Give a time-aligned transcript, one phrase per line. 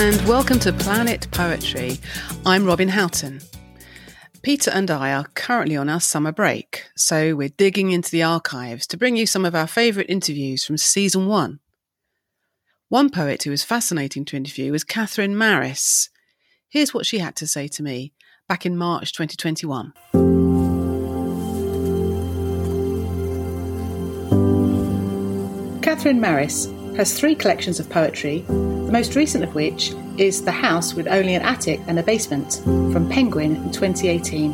[0.00, 1.98] and welcome to Planet Poetry.
[2.46, 3.40] I'm Robin Houghton.
[4.42, 8.86] Peter and I are currently on our summer break, so we're digging into the archives
[8.86, 11.58] to bring you some of our favourite interviews from season one.
[12.88, 16.10] One poet who was fascinating to interview was Kathryn Maris.
[16.68, 18.12] Here's what she had to say to me
[18.48, 19.94] back in March 2021.
[25.82, 26.68] Kathryn Maris
[26.98, 31.36] has three collections of poetry, the most recent of which is The House with Only
[31.36, 34.50] an Attic and a Basement from Penguin in 2018.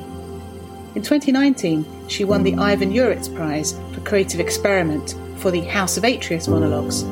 [0.95, 6.05] In 2019, she won the Ivan Juritz Prize for Creative Experiment for the House of
[6.05, 7.05] Atreus monologues.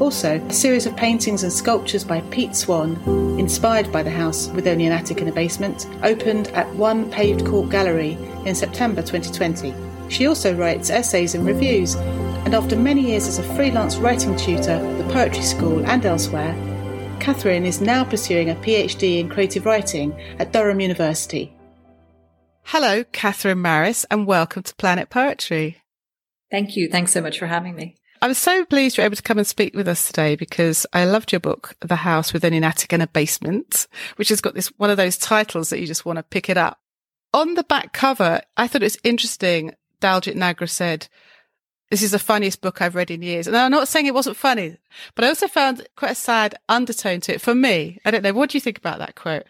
[0.00, 2.94] Also, a series of paintings and sculptures by Pete Swan,
[3.40, 7.44] inspired by the house with only an attic and a basement, opened at One Paved
[7.44, 9.74] Court Gallery in September 2020.
[10.08, 11.96] She also writes essays and reviews
[12.46, 16.54] and after many years as a freelance writing tutor at the Poetry School and elsewhere,
[17.18, 21.52] Kathryn is now pursuing a PhD in creative writing at Durham University.
[22.62, 25.82] Hello, Kathryn Maris, and welcome to Planet Poetry.
[26.48, 26.88] Thank you.
[26.88, 27.96] Thanks so much for having me.
[28.22, 31.32] I'm so pleased you're able to come and speak with us today because I loved
[31.32, 34.90] your book, The House with an Attic and a Basement, which has got this one
[34.90, 36.78] of those titles that you just want to pick it up.
[37.34, 39.74] On the back cover, I thought it was interesting.
[40.00, 41.08] Daljit Nagra said,
[41.90, 43.46] this is the funniest book I've read in years.
[43.46, 44.76] And I'm not saying it wasn't funny,
[45.14, 47.98] but I also found quite a sad undertone to it for me.
[48.04, 48.32] I don't know.
[48.32, 49.44] What do you think about that quote?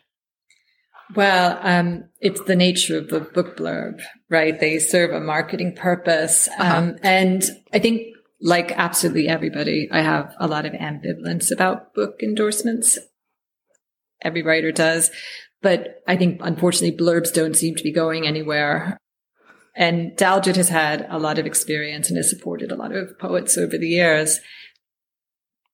[1.15, 4.59] Well, um, it's the nature of the book blurb, right?
[4.59, 6.49] They serve a marketing purpose.
[6.49, 6.79] Uh-huh.
[6.79, 8.09] Um, and I think
[8.41, 12.99] like absolutely everybody, I have a lot of ambivalence about book endorsements.
[14.23, 15.11] Every writer does.
[15.63, 18.99] But I think unfortunately blurbs don't seem to be going anywhere.
[19.77, 23.59] And Daljit has had a lot of experience and has supported a lot of poets
[23.59, 24.41] over the years.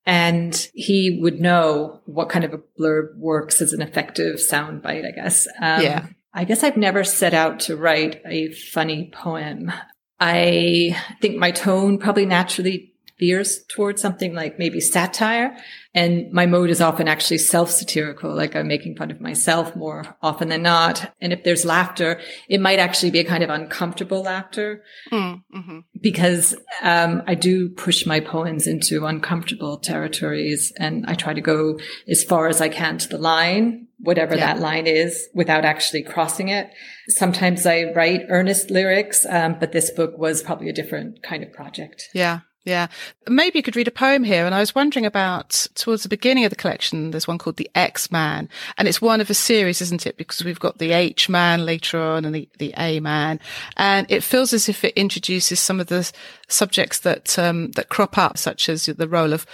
[0.05, 5.11] And he would know what kind of a blurb works as an effective soundbite, I
[5.11, 5.47] guess.
[5.61, 6.07] Um, yeah.
[6.33, 9.71] I guess I've never set out to write a funny poem.
[10.19, 12.92] I think my tone probably naturally
[13.23, 15.55] veers towards something like maybe satire.
[15.95, 20.49] And my mode is often actually self-satirical, like I'm making fun of myself more often
[20.49, 21.13] than not.
[21.21, 22.19] And if there's laughter,
[22.49, 25.79] it might actually be a kind of uncomfortable laughter mm, mm-hmm.
[26.01, 31.79] because um, I do push my poems into uncomfortable territories and I try to go
[32.09, 34.47] as far as I can to the line, whatever yeah.
[34.47, 36.71] that line is, without actually crossing it.
[37.07, 41.53] Sometimes I write earnest lyrics, um, but this book was probably a different kind of
[41.53, 42.09] project.
[42.13, 42.39] Yeah.
[42.65, 42.87] Yeah.
[43.27, 44.45] Maybe you could read a poem here.
[44.45, 47.69] And I was wondering about towards the beginning of the collection, there's one called The
[47.75, 48.47] X Man.
[48.77, 50.17] And it's one of a series, isn't it?
[50.17, 53.39] Because we've got the H man later on and the, the A man.
[53.75, 56.09] And it feels as if it introduces some of the
[56.47, 59.45] subjects that, um, that crop up, such as the role of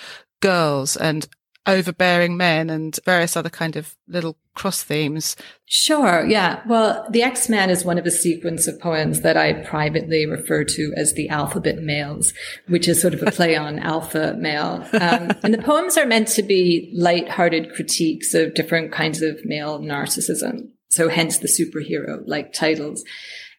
[0.41, 1.27] girls and
[1.69, 5.35] overbearing men and various other kind of little cross themes.
[5.65, 6.25] Sure.
[6.25, 6.61] Yeah.
[6.67, 10.93] Well, the X-Man is one of a sequence of poems that I privately refer to
[10.97, 12.33] as the alphabet males,
[12.67, 14.85] which is sort of a play on alpha male.
[14.93, 19.79] Um, and the poems are meant to be light-hearted critiques of different kinds of male
[19.79, 20.69] narcissism.
[20.89, 23.03] So hence the superhero like titles.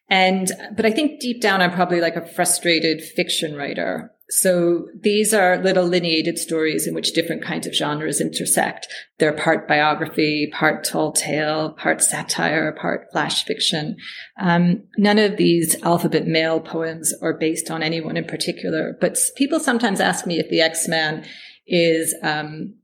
[0.08, 5.34] And, but I think deep down, I'm probably like a frustrated fiction writer so these
[5.34, 8.86] are little lineated stories in which different kinds of genres intersect.
[9.18, 13.96] They're part biography, part tall tale, part satire, part flash fiction.
[14.40, 19.58] Um, none of these alphabet male poems are based on anyone in particular, but people
[19.58, 21.26] sometimes ask me if the X-Man
[21.66, 22.76] is, um,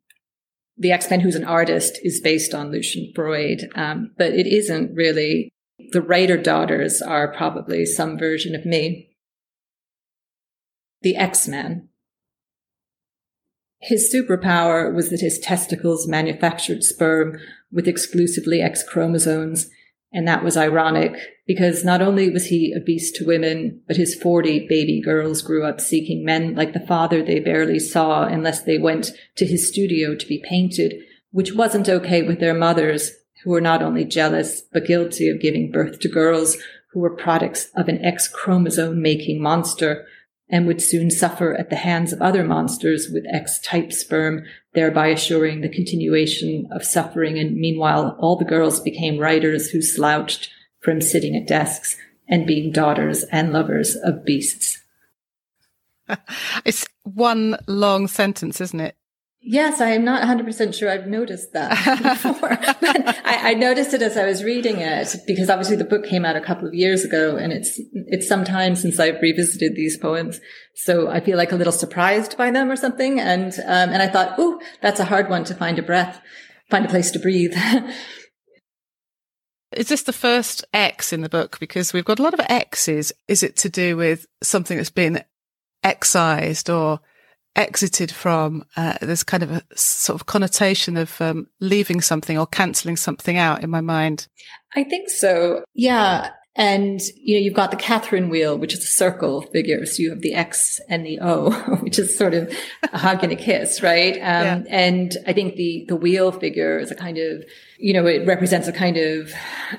[0.77, 3.69] the X-Man who's an artist is based on Lucian Freud.
[3.77, 5.49] Um, but it isn't really.
[5.93, 9.06] The writer daughters are probably some version of me
[11.03, 11.89] the X-Man.
[13.79, 17.39] His superpower was that his testicles manufactured sperm
[17.71, 19.69] with exclusively X chromosomes.
[20.12, 24.15] And that was ironic because not only was he a beast to women, but his
[24.15, 28.78] 40 baby girls grew up seeking men like the father they barely saw unless they
[28.78, 30.95] went to his studio to be painted,
[31.33, 33.13] which wasn't okay with their mothers,
[33.45, 36.57] who were not only jealous, but guilty of giving birth to girls
[36.93, 40.07] who were products of an X chromosome making monster
[40.48, 44.45] and would soon suffer at the hands of other monsters with X-type sperm,
[44.75, 47.39] thereby assuring the continuation of suffering.
[47.39, 50.51] And meanwhile, all the girls became writers who slouched
[50.81, 51.97] from sitting at desks
[52.28, 54.83] and being daughters and lovers of beasts.
[56.65, 58.97] it's one long sentence, isn't it?
[59.42, 61.71] Yes, I am not 100% sure I've noticed that
[62.22, 62.50] before.
[62.50, 66.34] I, I, noticed it as I was reading it because obviously the book came out
[66.34, 70.41] a couple of years ago and it's, it's some time since I've revisited these poems.
[70.74, 73.21] So I feel like a little surprised by them or something.
[73.21, 76.21] And, um, and I thought, oh, that's a hard one to find a breath.
[76.68, 77.54] find a place to breathe.
[79.72, 81.60] Is this the first X in the book?
[81.60, 83.12] Because we've got a lot of X's.
[83.28, 85.22] Is it to do with something that's been
[85.84, 87.00] excised or
[87.57, 88.65] exited from?
[88.77, 93.37] Uh, there's kind of a sort of connotation of um, leaving something or cancelling something
[93.37, 94.29] out in my mind.
[94.75, 95.65] I think so.
[95.75, 96.31] Yeah.
[96.57, 99.85] And, you know, you've got the Catherine wheel, which is a circle figure.
[99.85, 101.51] So you have the X and the O,
[101.83, 102.53] which is sort of
[102.93, 104.15] a hug and a kiss, right?
[104.15, 104.63] Um, yeah.
[104.69, 107.45] and I think the, the wheel figure is a kind of,
[107.79, 109.33] you know, it represents a kind of,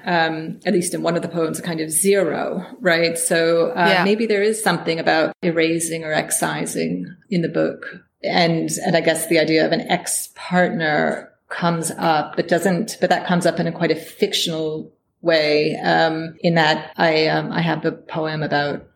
[0.05, 3.17] um, at least in one of the poems, a kind of zero, right?
[3.17, 4.03] So, uh, yeah.
[4.03, 7.87] maybe there is something about erasing or excising in the book.
[8.23, 13.09] And, and I guess the idea of an ex partner comes up, but doesn't, but
[13.09, 14.93] that comes up in a quite a fictional
[15.27, 15.75] way.
[15.75, 18.87] Um, in that I, um, I have a poem about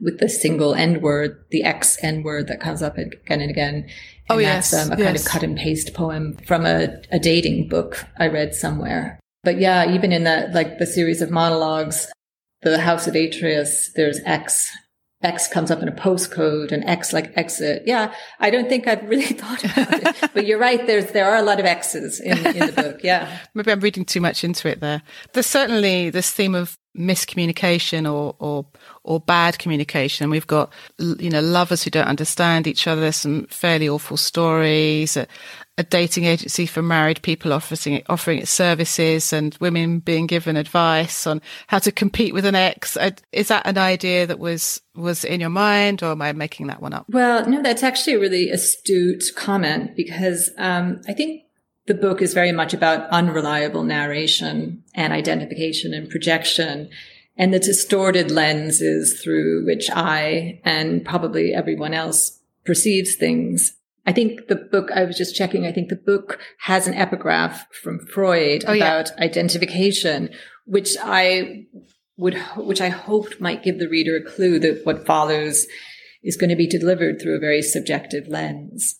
[0.00, 3.86] with the single N word, the X N word that comes up again and again.
[4.30, 4.70] Oh, and oh, yes.
[4.70, 5.06] That's um, a yes.
[5.06, 9.18] kind of cut and paste poem from a, a dating book I read somewhere.
[9.42, 12.06] But yeah, even in that, like the series of monologues,
[12.62, 14.70] the House of Atreus, there's X
[15.24, 17.82] X comes up in a postcode and X like exit.
[17.82, 18.14] Uh, yeah.
[18.40, 20.86] I don't think I've really thought about it, but you're right.
[20.86, 23.00] There's, there are a lot of X's in, in the book.
[23.02, 23.38] Yeah.
[23.54, 25.02] Maybe I'm reading too much into it there.
[25.32, 28.66] There's certainly this theme of miscommunication or, or,
[29.02, 30.24] or bad communication.
[30.24, 33.10] And we've got, you know, lovers who don't understand each other.
[33.10, 35.26] Some fairly awful stories a
[35.82, 41.42] dating agency for married people offering offering its services and women being given advice on
[41.66, 42.96] how to compete with an ex.
[42.96, 46.68] Uh, is that an idea that was was in your mind, or am I making
[46.68, 47.06] that one up?
[47.08, 51.42] Well, no, that's actually a really astute comment because um, I think
[51.86, 56.88] the book is very much about unreliable narration and identification and projection.
[57.36, 63.74] And the distorted lenses through which I and probably everyone else perceives things
[64.06, 67.66] I think the book, I was just checking, I think the book has an epigraph
[67.72, 69.24] from Freud oh, about yeah.
[69.24, 70.30] identification,
[70.66, 71.66] which I
[72.16, 75.66] would, which I hoped might give the reader a clue that what follows
[76.22, 78.96] is going to be delivered through a very subjective lens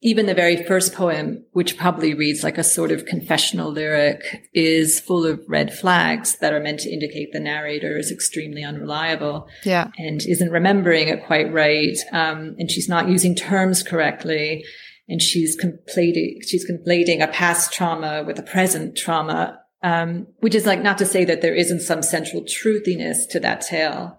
[0.00, 5.00] even the very first poem, which probably reads like a sort of confessional lyric, is
[5.00, 9.48] full of red flags that are meant to indicate the narrator is extremely unreliable.
[9.64, 9.90] Yeah.
[9.98, 11.96] And isn't remembering it quite right.
[12.12, 14.64] Um, and she's not using terms correctly.
[15.08, 19.60] And she's conflating, she's conflating a past trauma with a present trauma.
[19.80, 23.60] Um, which is like not to say that there isn't some central truthiness to that
[23.60, 24.18] tale,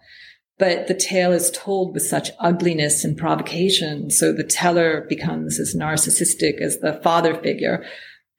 [0.60, 4.12] but the tale is told with such ugliness and provocation.
[4.12, 7.86] So the teller becomes as narcissistic as the father figure.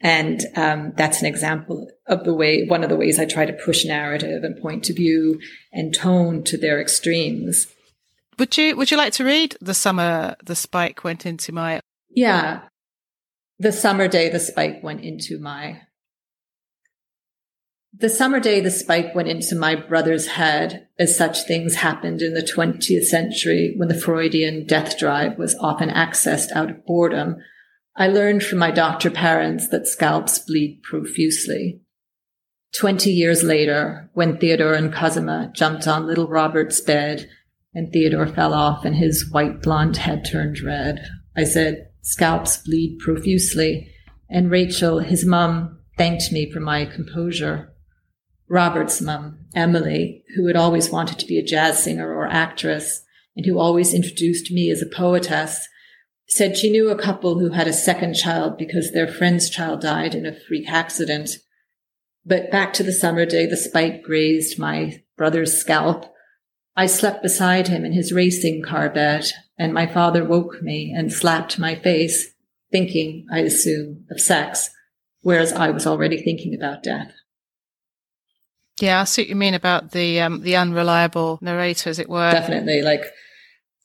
[0.03, 3.53] And um, that's an example of the way, one of the ways I try to
[3.53, 5.41] push narrative and point of view
[5.73, 7.67] and tone to their extremes.
[8.39, 11.81] Would you Would you like to read the summer the spike went into my?
[12.09, 12.63] Yeah,
[13.59, 15.83] the summer day the spike went into my
[18.01, 22.35] the summer day the spike went into my brother's head, as such things happened in
[22.35, 27.37] the 20th century when the Freudian death drive was often accessed out of boredom,
[27.97, 31.81] I learned from my doctor parents that scalps bleed profusely.
[32.73, 37.29] Twenty years later, when Theodore and Cosima jumped on little Robert's bed
[37.75, 41.05] and Theodore fell off and his white blonde head turned red,
[41.37, 43.93] I said, scalps bleed profusely.
[44.31, 47.75] And Rachel, his mum, thanked me for my composure.
[48.51, 53.05] Robert's mum, Emily, who had always wanted to be a jazz singer or actress
[53.37, 55.69] and who always introduced me as a poetess,
[56.27, 60.17] said she knew a couple who had a second child because their friend's child died
[60.17, 61.31] in a freak accident.
[62.27, 66.13] But back to the summer day, the spike grazed my brother's scalp.
[66.75, 71.13] I slept beside him in his racing car bed, and my father woke me and
[71.13, 72.33] slapped my face,
[72.73, 74.71] thinking, I assume, of sex,
[75.21, 77.13] whereas I was already thinking about death.
[78.81, 82.31] Yeah, I see what you mean about the um, the unreliable narrator, as it were.
[82.31, 82.83] Definitely.
[82.83, 83.05] Like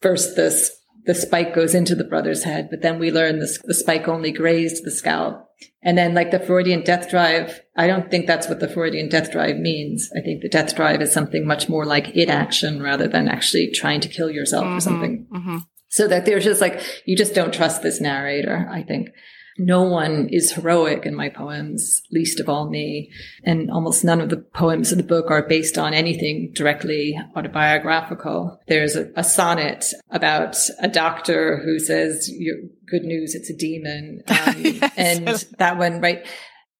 [0.02, 0.72] first this
[1.06, 4.32] the spike goes into the brother's head, but then we learn this, the spike only
[4.32, 5.48] grazed the scalp.
[5.84, 9.32] And then like the Freudian death drive, I don't think that's what the Freudian death
[9.32, 10.10] drive means.
[10.18, 13.72] I think the death drive is something much more like id action rather than actually
[13.72, 15.28] trying to kill yourself mm-hmm, or something.
[15.32, 15.58] Mm-hmm.
[15.90, 19.10] So that there's just like, you just don't trust this narrator, I think.
[19.58, 23.10] No one is heroic in my poems, least of all me.
[23.44, 28.60] And almost none of the poems in the book are based on anything directly autobiographical.
[28.68, 32.30] There's a, a sonnet about a doctor who says,
[32.86, 34.24] good news, it's a demon.
[34.46, 34.94] Um, yes.
[34.98, 36.26] And that one, right?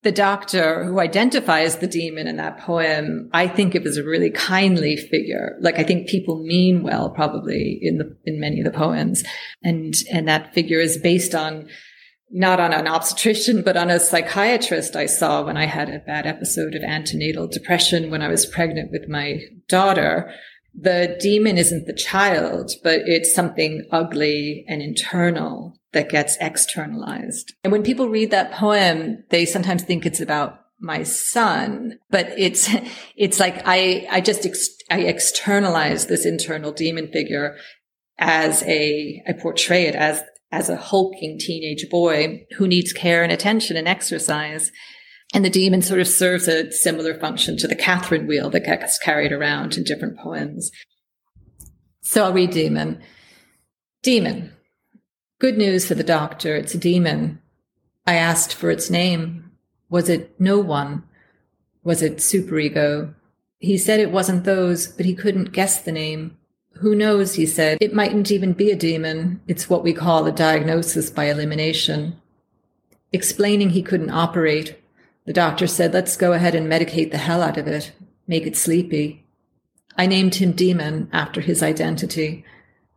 [0.06, 4.30] the doctor who identifies the demon in that poem, I think it was a really
[4.30, 5.58] kindly figure.
[5.62, 9.24] Like I think people mean well probably in the in many of the poems.
[9.64, 11.68] And and that figure is based on
[12.32, 16.26] not on an obstetrician, but on a psychiatrist I saw when I had a bad
[16.26, 20.32] episode of antenatal depression when I was pregnant with my daughter.
[20.74, 27.54] The demon isn't the child, but it's something ugly and internal that gets externalized.
[27.64, 32.70] And when people read that poem, they sometimes think it's about my son, but it's,
[33.16, 37.56] it's like I, I just, ex- I externalize this internal demon figure
[38.18, 40.22] as a, I portray it as,
[40.56, 44.72] as a hulking teenage boy who needs care and attention and exercise.
[45.34, 48.98] And the demon sort of serves a similar function to the Catherine wheel that gets
[48.98, 50.72] carried around in different poems.
[52.02, 53.02] So I'll read demon.
[54.02, 54.54] Demon.
[55.40, 56.56] Good news for the doctor.
[56.56, 57.42] It's a demon.
[58.08, 59.52] I asked for its name.
[59.90, 61.04] Was it no one?
[61.84, 63.14] Was it superego?
[63.58, 66.38] He said it wasn't those, but he couldn't guess the name.
[66.80, 67.78] Who knows, he said.
[67.80, 69.42] It mightn't even be a demon.
[69.48, 72.20] It's what we call a diagnosis by elimination.
[73.14, 74.78] Explaining he couldn't operate,
[75.26, 77.94] the doctor said, let's go ahead and medicate the hell out of it,
[78.28, 79.26] make it sleepy.
[79.98, 82.44] I named him Demon after his identity.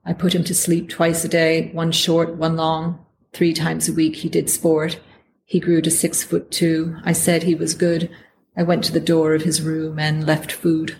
[0.05, 3.05] I put him to sleep twice a day, one short, one long.
[3.33, 4.99] Three times a week he did sport.
[5.45, 6.97] He grew to six foot two.
[7.05, 8.11] I said he was good.
[8.57, 10.97] I went to the door of his room and left food.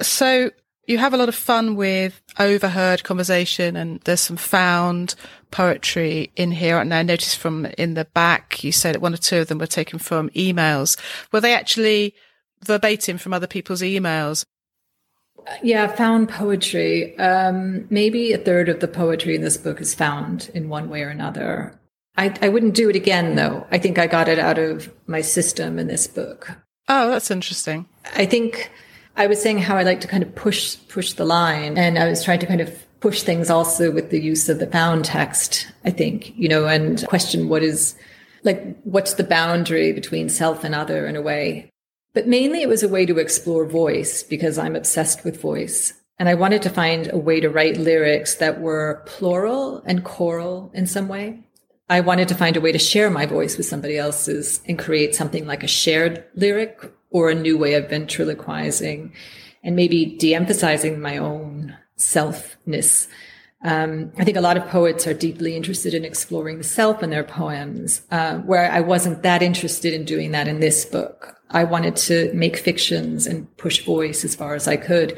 [0.00, 0.50] So
[0.86, 5.14] you have a lot of fun with overheard conversation and there's some found
[5.50, 6.78] poetry in here.
[6.78, 9.58] And I noticed from in the back, you said that one or two of them
[9.58, 10.98] were taken from emails.
[11.30, 12.14] Were they actually
[12.64, 14.44] verbatim from other people's emails?
[15.62, 17.18] Yeah, found poetry.
[17.18, 21.02] Um, maybe a third of the poetry in this book is found in one way
[21.02, 21.78] or another.
[22.16, 23.66] I, I wouldn't do it again, though.
[23.70, 26.50] I think I got it out of my system in this book.
[26.88, 27.86] Oh, that's interesting.
[28.14, 28.70] I think
[29.16, 32.08] I was saying how I like to kind of push push the line, and I
[32.08, 35.66] was trying to kind of push things also with the use of the found text.
[35.84, 37.94] I think you know, and question what is
[38.44, 41.70] like what's the boundary between self and other in a way.
[42.14, 45.94] But mainly, it was a way to explore voice because I'm obsessed with voice.
[46.18, 50.70] And I wanted to find a way to write lyrics that were plural and choral
[50.74, 51.40] in some way.
[51.88, 55.14] I wanted to find a way to share my voice with somebody else's and create
[55.14, 56.80] something like a shared lyric
[57.12, 59.12] or a new way of ventriloquizing
[59.62, 63.06] and maybe de-emphasizing my own selfness.
[63.64, 67.10] Um, I think a lot of poets are deeply interested in exploring the self in
[67.10, 71.36] their poems, uh, where I wasn't that interested in doing that in this book.
[71.50, 75.16] I wanted to make fictions and push voice as far as I could,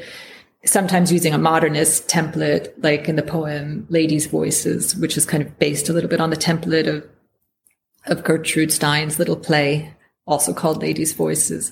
[0.63, 5.57] sometimes using a modernist template, like in the poem Ladies' Voices, which is kind of
[5.57, 7.07] based a little bit on the template of,
[8.05, 9.95] of Gertrude Stein's little play
[10.27, 11.71] also called Ladies' Voices.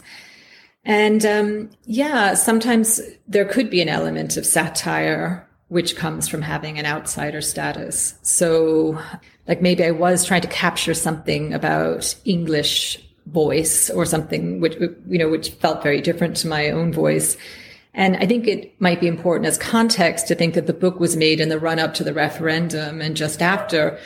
[0.86, 6.78] And um, yeah, sometimes there could be an element of satire which comes from having
[6.78, 8.14] an outsider status.
[8.22, 9.02] So,
[9.48, 14.76] like maybe I was trying to capture something about English voice or something which
[15.08, 17.38] you know which felt very different to my own voice.
[17.96, 21.16] And I think it might be important as context to think that the book was
[21.16, 24.00] made in the run up to the referendum and just after,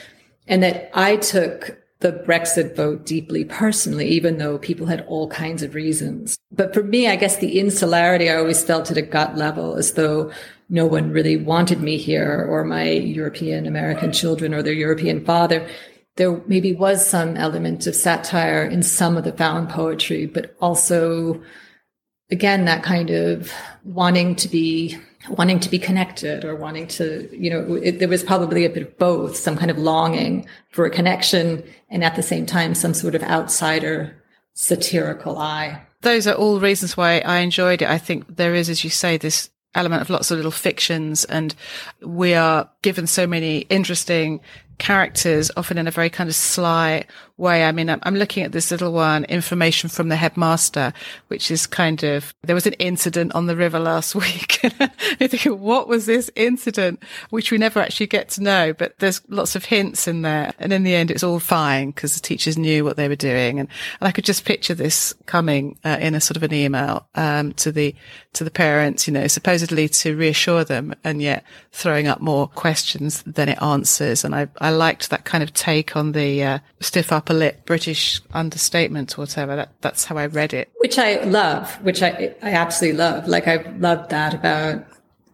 [0.47, 5.63] and that I took the Brexit vote deeply personally, even though people had all kinds
[5.63, 6.37] of reasons.
[6.51, 9.93] But for me, I guess the insularity I always felt at a gut level as
[9.93, 10.31] though
[10.69, 15.67] no one really wanted me here or my European American children or their European father.
[16.17, 21.41] There maybe was some element of satire in some of the found poetry, but also
[22.29, 23.51] again, that kind of
[23.83, 24.97] wanting to be
[25.29, 28.83] wanting to be connected or wanting to, you know, it, there was probably a bit
[28.83, 32.93] of both, some kind of longing for a connection and at the same time, some
[32.93, 34.15] sort of outsider
[34.53, 35.81] satirical eye.
[36.01, 37.89] Those are all reasons why I enjoyed it.
[37.89, 41.53] I think there is, as you say, this element of lots of little fictions and
[42.01, 44.39] we are given so many interesting
[44.77, 47.05] characters, often in a very kind of sly
[47.37, 47.63] way.
[47.63, 50.91] I mean, I'm, looking at this little one, information from the headmaster,
[51.27, 54.59] which is kind of, there was an incident on the river last week.
[54.63, 57.03] I think, what was this incident?
[57.29, 60.53] Which we never actually get to know, but there's lots of hints in there.
[60.57, 63.59] And in the end, it's all fine because the teachers knew what they were doing.
[63.59, 63.69] And,
[63.99, 67.53] and I could just picture this coming uh, in a sort of an email, um,
[67.53, 67.93] to the,
[68.33, 73.21] to the parents, you know, supposedly to reassure them and yet throwing up more questions
[73.23, 74.23] than it answers.
[74.23, 79.17] And I liked that kind of take on the, uh, stiff upper lip British understatement
[79.17, 79.55] or whatever.
[79.55, 80.69] That, that's how I read it.
[80.77, 83.27] Which I love, which I, I absolutely love.
[83.27, 84.85] Like I've loved that about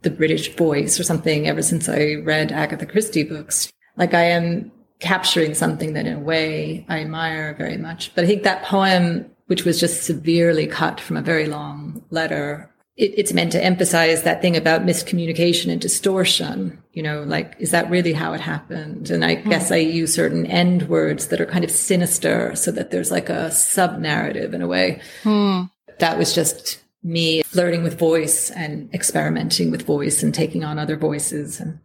[0.03, 3.71] the British voice or something ever since I read Agatha Christie books.
[3.97, 8.13] Like I am capturing something that in a way I admire very much.
[8.15, 12.72] But I think that poem, which was just severely cut from a very long letter,
[12.95, 16.81] it, it's meant to emphasize that thing about miscommunication and distortion.
[16.93, 19.09] You know, like, is that really how it happened?
[19.09, 19.50] And I mm.
[19.50, 23.29] guess I use certain end words that are kind of sinister so that there's like
[23.29, 25.01] a sub narrative in a way.
[25.23, 25.69] Mm.
[26.00, 30.95] That was just me flirting with voice and experimenting with voice and taking on other
[30.95, 31.59] voices.
[31.59, 31.79] And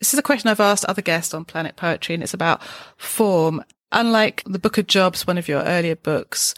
[0.00, 2.62] this is a question I've asked other guests on Planet Poetry, and it's about
[2.96, 3.64] form.
[3.90, 6.54] Unlike the Book of Jobs, one of your earlier books,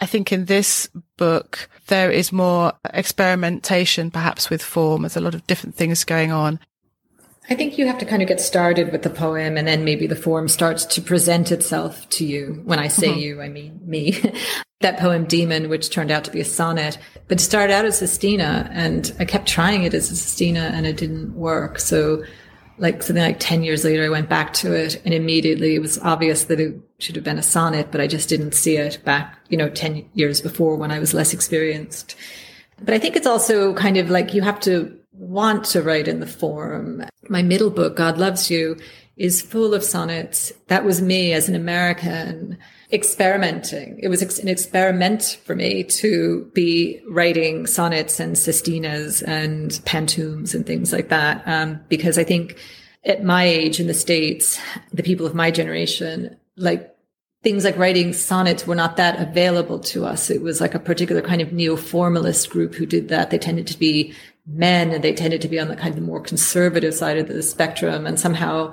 [0.00, 5.02] I think in this book, there is more experimentation, perhaps with form.
[5.02, 6.58] There's a lot of different things going on.
[7.50, 10.06] I think you have to kind of get started with the poem and then maybe
[10.06, 12.62] the form starts to present itself to you.
[12.64, 13.18] When I say mm-hmm.
[13.18, 14.22] you, I mean me.
[14.80, 17.98] that poem Demon, which turned out to be a sonnet, but it started out as
[17.98, 21.78] Sestina and I kept trying it as a Sestina and it didn't work.
[21.78, 22.22] So
[22.82, 26.00] like something like 10 years later, I went back to it and immediately it was
[26.00, 29.38] obvious that it should have been a sonnet, but I just didn't see it back,
[29.48, 32.16] you know, 10 years before when I was less experienced.
[32.82, 36.18] But I think it's also kind of like you have to want to write in
[36.18, 37.04] the form.
[37.28, 38.76] My middle book, God Loves You,
[39.16, 40.52] is full of sonnets.
[40.66, 42.58] That was me as an American
[42.92, 43.98] experimenting.
[44.02, 50.66] It was an experiment for me to be writing sonnets and sestinas and pantoums and
[50.66, 51.42] things like that.
[51.46, 52.58] Um, because I think
[53.04, 54.60] at my age in the States,
[54.92, 56.94] the people of my generation, like
[57.42, 60.30] things like writing sonnets were not that available to us.
[60.30, 63.30] It was like a particular kind of neo-formalist group who did that.
[63.30, 64.14] They tended to be
[64.46, 67.42] men and they tended to be on the kind of more conservative side of the
[67.42, 68.72] spectrum and somehow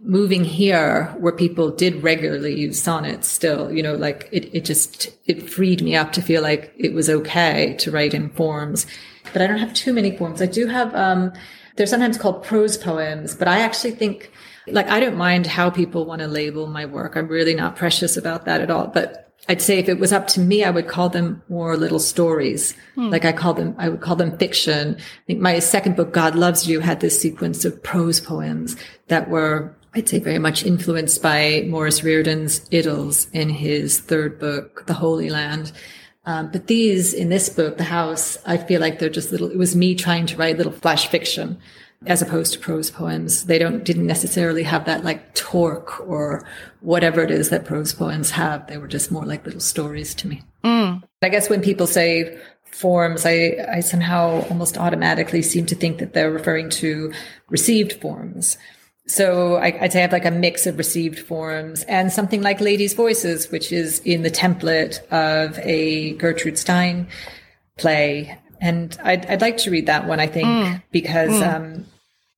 [0.00, 5.10] moving here where people did regularly use sonnets still, you know, like it, it just,
[5.26, 8.86] it freed me up to feel like it was okay to write in forms.
[9.32, 10.40] But I don't have too many forms.
[10.40, 11.32] I do have, um,
[11.76, 14.32] they're sometimes called prose poems, but I actually think,
[14.66, 17.16] like, I don't mind how people want to label my work.
[17.16, 18.88] I'm really not precious about that at all.
[18.88, 22.00] But I'd say if it was up to me, I would call them more little
[22.00, 22.74] stories.
[22.96, 23.08] Hmm.
[23.08, 24.96] Like I call them, I would call them fiction.
[24.98, 29.30] I think my second book, God Loves You, had this sequence of prose poems that
[29.30, 34.94] were I'd say very much influenced by Maurice Riordan's Idylls in his third book, The
[34.94, 35.72] Holy Land.
[36.26, 39.56] Um, but these in this book, The House, I feel like they're just little, it
[39.56, 41.58] was me trying to write little flash fiction
[42.06, 43.46] as opposed to prose poems.
[43.46, 46.44] They don't, didn't necessarily have that like torque or
[46.80, 48.66] whatever it is that prose poems have.
[48.66, 50.42] They were just more like little stories to me.
[50.62, 51.02] Mm.
[51.22, 52.38] I guess when people say
[52.70, 57.12] forms, I, I somehow almost automatically seem to think that they're referring to
[57.48, 58.58] received forms.
[59.08, 62.60] So I, would say I have like a mix of received forms and something like
[62.60, 67.08] Ladies' Voices, which is in the template of a Gertrude Stein
[67.78, 68.38] play.
[68.60, 70.82] And I'd, I'd like to read that one, I think, mm.
[70.92, 71.54] because mm.
[71.54, 71.86] Um,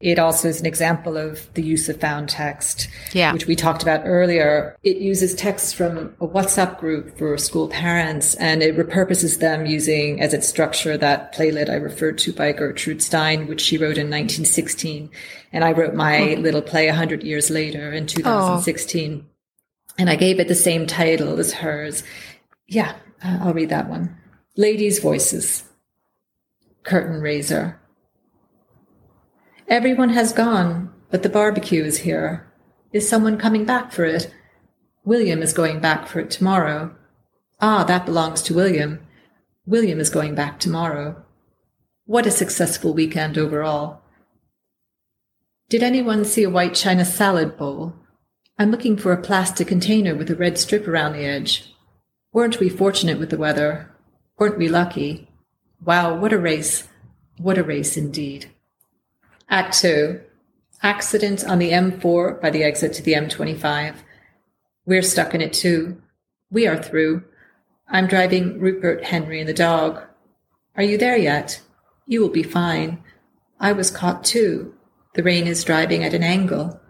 [0.00, 3.34] it also is an example of the use of found text, yeah.
[3.34, 4.74] which we talked about earlier.
[4.82, 10.22] It uses texts from a WhatsApp group for school parents and it repurposes them using
[10.22, 14.08] as its structure that playlet I referred to by Gertrude Stein, which she wrote in
[14.08, 15.10] 1916.
[15.52, 16.40] And I wrote my oh.
[16.40, 19.22] little play 100 years later in 2016.
[19.22, 19.30] Oh.
[19.98, 22.04] And I gave it the same title as hers.
[22.66, 24.16] Yeah, uh, I'll read that one.
[24.56, 25.64] Ladies' Voices.
[26.84, 27.79] Curtain Raiser.
[29.70, 32.52] Everyone has gone, but the barbecue is here.
[32.92, 34.34] Is someone coming back for it?
[35.04, 36.96] William is going back for it tomorrow.
[37.60, 38.98] Ah, that belongs to William.
[39.64, 41.24] William is going back tomorrow.
[42.04, 44.02] What a successful weekend overall.
[45.68, 47.94] Did anyone see a white china salad bowl?
[48.58, 51.72] I'm looking for a plastic container with a red strip around the edge.
[52.32, 53.94] Weren't we fortunate with the weather?
[54.36, 55.28] Weren't we lucky?
[55.80, 56.88] Wow, what a race.
[57.38, 58.50] What a race indeed.
[59.50, 60.20] Act two
[60.82, 63.96] accident on the M4 by the exit to the M25.
[64.86, 66.00] We're stuck in it too.
[66.50, 67.24] We are through.
[67.88, 70.00] I'm driving Rupert, Henry, and the dog.
[70.76, 71.60] Are you there yet?
[72.06, 73.02] You will be fine.
[73.58, 74.74] I was caught too.
[75.14, 76.80] The rain is driving at an angle.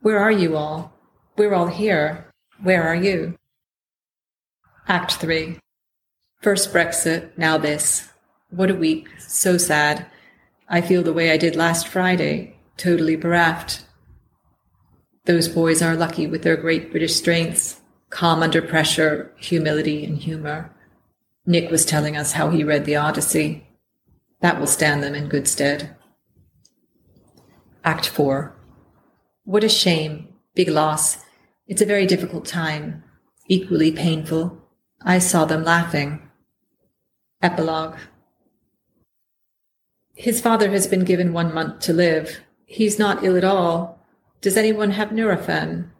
[0.00, 0.94] Where are you all?
[1.36, 2.30] We're all here.
[2.62, 3.36] Where are you?
[4.88, 5.58] Act three.
[6.40, 8.08] First Brexit, now this.
[8.48, 9.08] What a week.
[9.18, 10.06] So sad.
[10.68, 13.84] I feel the way I did last Friday, totally bereft.
[15.24, 20.72] Those boys are lucky with their great British strengths, calm under pressure, humility, and humor.
[21.46, 23.68] Nick was telling us how he read the Odyssey.
[24.40, 25.96] That will stand them in good stead.
[27.84, 28.52] Act 4.
[29.44, 30.34] What a shame.
[30.54, 31.24] Big loss.
[31.68, 33.04] It's a very difficult time.
[33.48, 34.60] Equally painful.
[35.02, 36.28] I saw them laughing.
[37.40, 37.96] Epilogue.
[40.16, 42.40] His father has been given one month to live.
[42.64, 44.00] He's not ill at all.
[44.40, 45.90] Does anyone have Nurofen?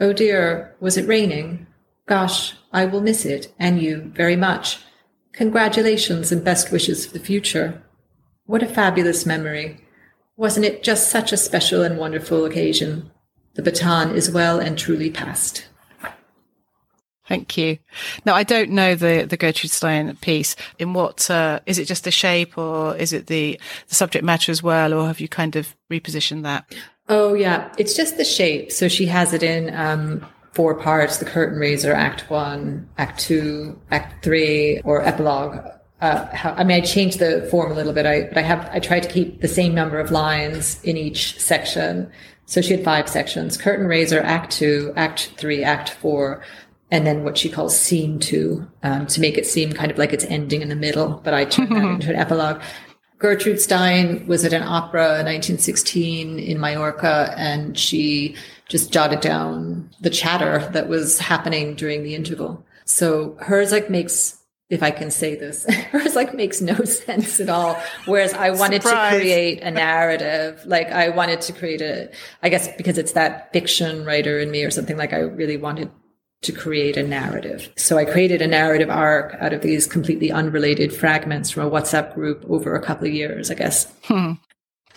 [0.00, 1.68] Oh dear, was it raining?
[2.06, 4.80] Gosh, I will miss it, and you, very much.
[5.32, 7.80] Congratulations and best wishes for the future.
[8.46, 9.86] What a fabulous memory.
[10.36, 13.12] Wasn't it just such a special and wonderful occasion?
[13.54, 15.68] The baton is well and truly passed.
[17.30, 17.78] Thank you.
[18.26, 20.56] Now, I don't know the, the Gertrude Stein piece.
[20.80, 24.50] In what, uh, is it just the shape or is it the, the subject matter
[24.50, 24.92] as well?
[24.92, 26.74] Or have you kind of repositioned that?
[27.08, 27.72] Oh, yeah.
[27.78, 28.72] It's just the shape.
[28.72, 33.80] So she has it in, um, four parts, the curtain raiser, act one, act two,
[33.92, 35.64] act three, or epilogue.
[36.00, 38.68] Uh, how, I mean, I changed the form a little bit, I, but I have,
[38.72, 42.10] I tried to keep the same number of lines in each section.
[42.46, 46.42] So she had five sections, curtain raiser, act two, act three, act four,
[46.90, 50.12] and then what she calls scene two um, to make it seem kind of like
[50.12, 51.20] it's ending in the middle.
[51.22, 52.60] But I turned that into an epilogue.
[53.18, 58.34] Gertrude Stein was at an opera in 1916 in Mallorca, and she
[58.66, 62.64] just jotted down the chatter that was happening during the interval.
[62.86, 64.38] So hers like makes,
[64.70, 67.78] if I can say this, hers like makes no sense at all.
[68.06, 69.12] Whereas I wanted Surprise.
[69.12, 72.10] to create a narrative, like I wanted to create a,
[72.42, 75.90] I guess because it's that fiction writer in me or something like I really wanted
[76.42, 77.70] to create a narrative.
[77.76, 82.14] So I created a narrative arc out of these completely unrelated fragments from a WhatsApp
[82.14, 83.92] group over a couple of years, I guess.
[84.04, 84.32] Hmm.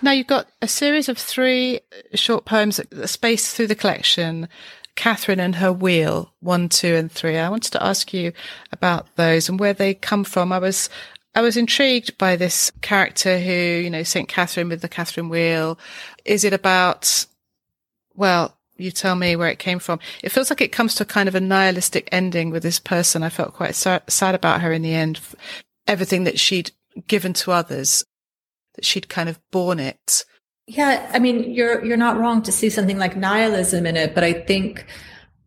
[0.02, 1.82] Now you've got a series of three
[2.14, 4.48] short poems spaced through the collection.
[4.96, 7.38] Catherine and her wheel, one, two, and three.
[7.38, 8.32] I wanted to ask you
[8.72, 10.52] about those and where they come from.
[10.52, 10.90] I was,
[11.34, 14.30] I was intrigued by this character who, you know, St.
[14.30, 15.80] Catherine with the Catherine wheel.
[16.26, 17.26] Is it about,
[18.14, 20.00] well, you tell me where it came from.
[20.24, 23.24] It feels like it comes to a kind of a nihilistic ending with this person.
[23.24, 25.20] I felt quite sad about her in the end.
[25.88, 26.72] Everything that she'd
[27.08, 28.04] given to others,
[28.76, 30.26] that she'd kind of borne it.
[30.66, 34.24] Yeah, I mean, you're you're not wrong to see something like nihilism in it, but
[34.24, 34.86] I think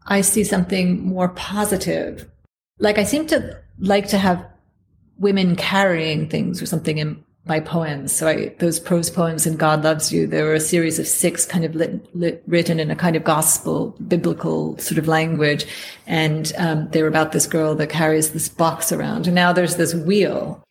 [0.07, 2.29] I see something more positive.
[2.79, 4.47] Like I seem to like to have
[5.19, 8.13] women carrying things or something in my poems.
[8.13, 11.47] So I, those prose poems in God Loves You, there were a series of six
[11.47, 15.67] kind of lit, lit, written in a kind of gospel, biblical sort of language.
[16.07, 19.27] And um, they were about this girl that carries this box around.
[19.27, 20.63] And now there's this wheel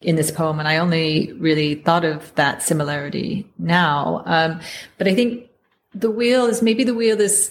[0.00, 0.60] in this poem.
[0.60, 4.22] And I only really thought of that similarity now.
[4.24, 4.60] Um,
[4.98, 5.48] but I think
[5.92, 7.50] the wheel is maybe the wheel is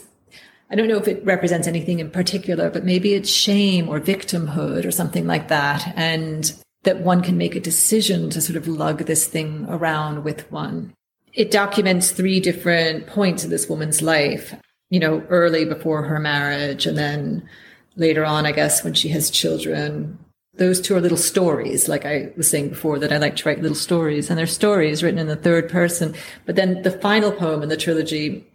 [0.71, 4.85] I don't know if it represents anything in particular, but maybe it's shame or victimhood
[4.85, 5.91] or something like that.
[5.95, 10.49] And that one can make a decision to sort of lug this thing around with
[10.51, 10.93] one.
[11.33, 14.55] It documents three different points in this woman's life,
[14.89, 17.47] you know, early before her marriage and then
[17.95, 20.17] later on, I guess, when she has children.
[20.55, 23.61] Those two are little stories, like I was saying before, that I like to write
[23.61, 26.15] little stories, and they're stories written in the third person.
[26.45, 28.45] But then the final poem in the trilogy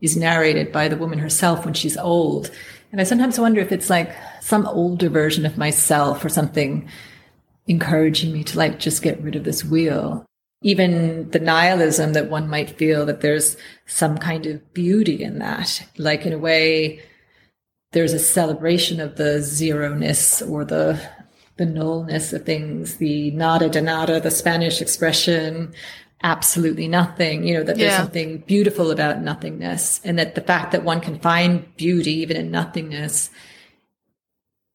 [0.00, 2.50] is narrated by the woman herself when she's old.
[2.90, 6.88] And I sometimes wonder if it's like some older version of myself or something
[7.66, 10.24] encouraging me to like just get rid of this wheel.
[10.62, 15.84] Even the nihilism that one might feel that there's some kind of beauty in that.
[15.98, 17.02] Like in a way,
[17.92, 21.00] there's a celebration of the zeroness or the
[21.58, 25.72] the nullness of things, the nada de nada, the Spanish expression,
[26.22, 27.98] absolutely nothing, you know, that there's yeah.
[27.98, 32.50] something beautiful about nothingness and that the fact that one can find beauty even in
[32.50, 33.30] nothingness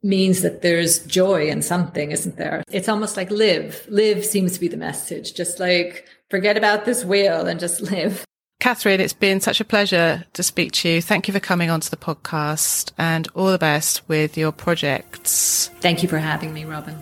[0.04, 2.64] means that there's joy in something, isn't there?
[2.72, 3.86] It's almost like live.
[3.90, 5.34] Live seems to be the message.
[5.34, 8.26] Just like forget about this wheel and just live.
[8.62, 11.02] Kathryn, it's been such a pleasure to speak to you.
[11.02, 15.70] Thank you for coming onto the podcast and all the best with your projects.
[15.80, 16.98] Thank you for having me, Robin.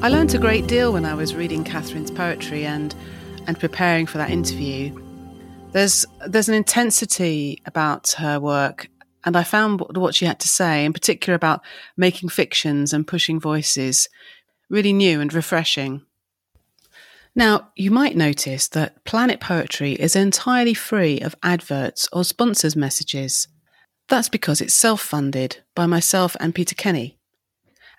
[0.00, 2.94] I learned a great deal when I was reading Kathryn's poetry and
[3.48, 4.94] and preparing for that interview,
[5.72, 8.88] there's there's an intensity about her work,
[9.24, 11.62] and I found what she had to say, in particular about
[11.96, 14.08] making fictions and pushing voices,
[14.70, 16.02] really new and refreshing.
[17.34, 23.48] Now, you might notice that Planet Poetry is entirely free of adverts or sponsors messages.
[24.08, 27.17] That's because it's self funded by myself and Peter Kenny.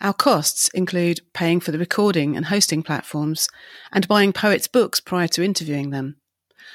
[0.01, 3.49] Our costs include paying for the recording and hosting platforms
[3.91, 6.15] and buying poets' books prior to interviewing them.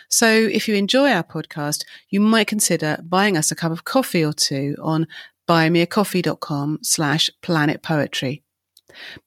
[0.08, 4.24] So if you enjoy our podcast, you might consider buying us a cup of coffee
[4.24, 5.06] or two on
[5.48, 8.42] buymeacoffee.com slash planetpoetry.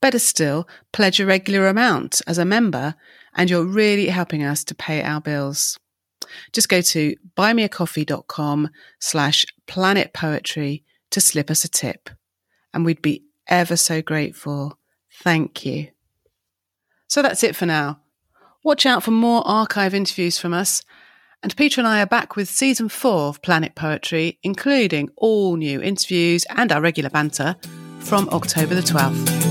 [0.02, 2.96] Better still, pledge a regular amount as a member
[3.36, 5.80] and you're really helping us to pay our bills.
[6.54, 12.10] Just go to buymeacoffee.com slash planetpoetry to slip us a tip.
[12.74, 14.78] And we'd be ever so grateful.
[15.22, 15.90] Thank you.
[17.08, 18.02] So that's it for now.
[18.64, 20.84] Watch out for more archive interviews from us.
[21.42, 25.82] And Peter and I are back with season four of Planet Poetry, including all new
[25.82, 27.56] interviews and our regular banter
[28.00, 29.47] from October the 12th.